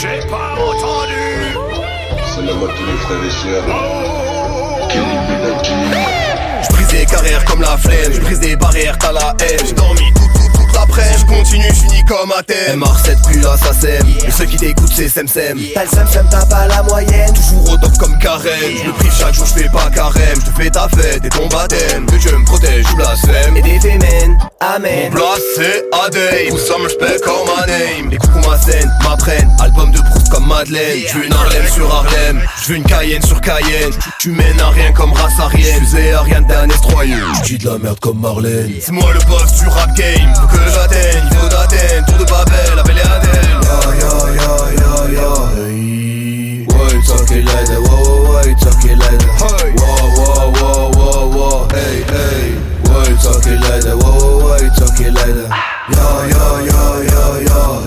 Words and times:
J'ai 0.00 0.26
pas 0.30 0.54
entendu 0.54 1.58
C'est 2.34 2.40
la 2.46 2.54
mode 2.54 2.70
de 2.70 2.96
frères 3.02 3.18
et 3.22 3.30
sœurs. 3.30 3.64
Je 6.62 6.72
brise 6.72 6.88
des 6.88 7.04
carrières 7.04 7.44
comme 7.44 7.60
la 7.60 7.76
flemme, 7.76 8.10
je 8.10 8.20
brise 8.20 8.40
des 8.40 8.56
barrières, 8.56 8.96
t'as 8.96 9.12
la 9.12 9.34
haine. 9.42 9.58
J'ai 9.62 9.74
dormi 9.74 10.10
tout, 10.14 10.22
tout, 10.34 10.58
toute 10.58 10.74
la 10.74 10.86
presse, 10.86 11.20
je 11.20 11.26
continue, 11.26 11.70
finis 11.74 12.02
comme 12.06 12.32
un 12.32 12.42
thème. 12.42 12.80
MR7 12.80 13.30
plus 13.30 13.40
là, 13.40 13.58
ça 13.58 13.74
sème. 13.74 14.06
Et 14.26 14.30
ceux 14.30 14.46
qui 14.46 14.56
t'écoutent, 14.56 14.90
c'est 14.94 15.10
Sem 15.10 15.28
Sem. 15.28 15.58
T'as 15.74 15.84
le 15.84 15.90
Sem 15.90 16.06
Sem, 16.06 16.26
t'as 16.30 16.46
pas 16.46 16.66
la 16.66 16.82
moyenne. 16.82 17.34
Toujours 17.34 17.70
au 17.70 17.76
top 17.76 17.98
comme 17.98 18.18
carême. 18.18 18.78
Je 18.82 18.88
me 18.88 18.92
prive 18.94 19.12
chaque 19.12 19.34
jour, 19.34 19.44
je 19.44 19.62
fais 19.62 19.68
pas 19.68 19.90
carême. 19.90 20.40
Je 20.40 20.50
te 20.50 20.62
fais 20.62 20.70
ta 20.70 20.88
fête 20.88 21.26
et 21.26 21.28
ton 21.28 21.46
baptême. 21.48 22.06
Que 22.06 22.16
Dieu 22.16 22.38
me 22.38 22.44
protège, 22.46 22.86
je 22.88 22.96
blasphème. 22.96 23.54
Et 23.54 23.60
des 23.60 23.78
fémènes, 24.62 24.80
Mon 24.82 24.86
amen. 24.86 25.10
place 25.10 25.40
c'est 25.56 25.84
Adey 26.04 26.50
Où 26.52 26.58
ça 26.58 26.78
me 26.78 26.88
j'paie 26.88 27.18
comme 27.24 27.46
ma 27.46 27.66
name. 27.66 28.10
Les 28.10 28.16
coucous 28.18 28.48
ma 28.48 28.58
scène 28.58 28.90
m'apprennent 29.02 29.50
Album 29.60 29.90
de 29.90 29.98
Proust 29.98 30.28
comme 30.30 30.46
Madeleine. 30.46 31.00
Je 31.08 31.18
veux 31.18 31.26
une 31.26 31.32
Harlem 31.32 31.66
sur 31.66 31.94
Harlem. 31.94 32.42
Je 32.62 32.68
veux 32.68 32.76
une 32.76 32.84
Cayenne 32.84 33.22
sur 33.22 33.40
Cayenne. 33.40 33.92
Tu 34.18 34.30
mènes 34.30 34.60
à 34.60 34.70
rien 34.70 34.92
comme 34.92 35.12
race 35.12 35.38
arienne 35.40 35.80
Je 35.80 35.84
faisais 35.84 36.12
Ariane 36.12 36.46
d'un 36.46 36.68
estroyer 36.68 37.16
Je 37.38 37.42
dis 37.42 37.58
de 37.58 37.66
la 37.70 37.78
merde 37.78 37.98
comme 38.00 38.20
Marlène. 38.20 38.72
C'est 38.80 38.92
moi 38.92 39.12
le 39.12 39.20
boss 39.28 39.52
du 39.54 39.66
rap 39.68 39.94
game. 39.96 40.32
Faut 40.34 40.46
que 40.46 40.70
j'atteigne 40.72 41.28
ya 55.92 56.20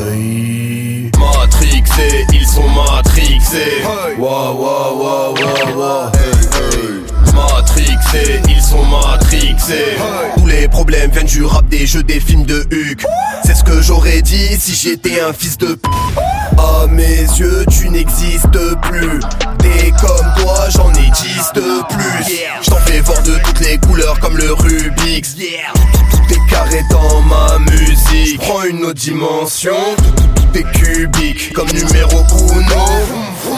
Hey 0.10 1.12
Matrixés, 1.18 2.26
ils 2.34 2.48
sont 2.48 2.68
matrixés. 2.70 3.84
Wow 4.18 4.56
wow 4.56 4.98
wow 4.98 5.34
wow 5.36 5.78
wow. 5.78 6.12
Hey 6.14 6.32
hey. 6.54 7.34
Matrixés, 7.34 8.42
ils 8.48 8.62
sont 8.62 8.86
matrixés. 8.86 9.98
Tous 10.38 10.46
les 10.46 10.68
problèmes 10.68 11.12
viennent 11.12 11.26
du 11.26 11.44
rap, 11.44 11.68
des 11.68 11.86
jeux, 11.86 12.04
des 12.04 12.20
films 12.20 12.46
de 12.46 12.68
Huck 12.72 13.06
C'est 13.46 13.56
ce 13.56 13.64
que 13.64 13.82
j'aurais 13.82 14.22
dit 14.22 14.56
si 14.60 14.76
j'étais 14.76 15.20
un 15.22 15.34
fils 15.34 15.58
de 15.58 15.76
p... 15.76 15.90
À 16.58 16.88
mes 16.88 17.22
yeux, 17.38 17.66
tu 17.70 17.90
n'existes 17.90 18.76
plus. 18.82 19.20
Des 19.60 19.92
comme 20.00 20.34
toi, 20.38 20.70
j'en 20.70 20.92
existe 21.44 21.88
plus. 21.90 22.36
Je 22.62 22.70
t'en 22.70 22.78
fais 22.78 23.00
voir 23.02 23.22
de 23.24 23.36
toutes 23.44 23.60
les 23.60 23.78
couleurs 23.78 24.20
comme 24.20 24.38
le 24.38 24.54
Rubik's. 24.54 25.36
Tout 25.36 26.34
est 26.34 26.50
carré 26.50 26.82
dans 26.90 27.22
ma 27.22 27.60
musique. 27.60 28.40
Prends 28.40 28.64
une 28.64 28.84
autre 28.86 28.94
dimension. 28.94 29.76
Tout 29.98 30.60
est 30.60 30.72
cubique 30.72 31.54
Comme 31.54 31.70
numéro 31.72 32.24
uno. 32.54 32.86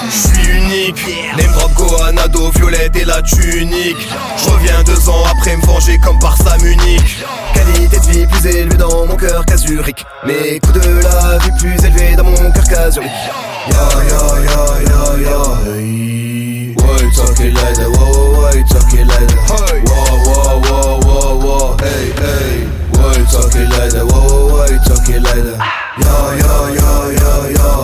Je 0.10 0.28
suis 0.28 0.58
unique. 0.58 1.06
Les 1.38 1.44
drop 1.44 1.74
Gohanado, 1.74 2.52
violette 2.56 2.96
et 2.96 3.06
la 3.06 3.22
tunique. 3.22 4.08
Je 4.38 4.50
reviens 4.50 4.84
deux 4.84 5.10
ans 5.10 5.24
après 5.32 5.56
me 5.56 5.66
venger 5.66 5.98
comme 6.04 6.18
Barça 6.20 6.58
Munich 6.62 7.24
Qualité 7.54 7.98
de 7.98 8.12
vie 8.12 8.28
plus 8.28 8.50
élevée 8.50 8.78
dans 8.78 9.06
mon 9.06 9.16
cœur 9.16 9.46
qu'à 9.46 9.58
Zurich. 9.58 10.06
Mes 10.26 10.60
coûts 10.60 10.72
de 10.72 10.80
la 10.80 11.38
vie 11.38 11.52
plus 11.60 11.86
élevés 11.86 12.16
dans 12.16 12.24
mon 12.24 12.52
cœur 12.52 12.64
qu'à. 12.64 12.90
Why 17.46 17.52
talking 17.52 17.62
like 17.62 17.78
that? 17.78 17.90
Whoa, 17.94 18.42
why 18.42 18.58
like 19.06 19.30
that? 19.30 19.38
Whoa, 19.86 20.18
whoa, 20.26 20.66
whoa, 20.66 20.98
whoa, 21.06 21.38
whoa, 21.46 21.78
hey, 21.78 22.10
hey. 22.18 22.66
Why 22.98 23.22
talking 23.30 23.70
like 23.70 23.94
that? 23.94 24.02
Whoa, 24.02 24.50
why 24.50 24.74
talking 24.82 25.22
like 25.22 25.46
that? 25.46 25.62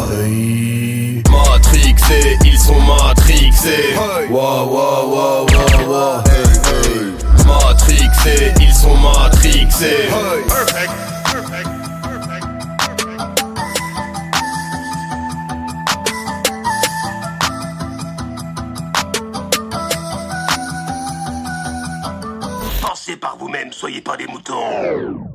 Hey. 0.10 1.22
Matrixés, 1.30 2.42
ils 2.44 2.58
sont 2.58 2.82
matrixés. 2.82 3.94
Whoa, 4.32 4.66
whoa, 4.66 5.06
whoa, 5.06 5.46
whoa, 5.46 5.78
whoa, 5.86 6.24
hey, 6.26 6.58
hey. 6.66 7.14
Matrixés, 7.46 8.54
ils 8.60 8.74
sont 8.74 8.98
matrixés. 8.98 10.10
Perfect. 10.48 11.21
Par 23.18 23.38
vous-même, 23.38 23.74
soyez 23.74 24.02
pas 24.02 24.16
des 24.16 24.28
moutons. 24.28 25.22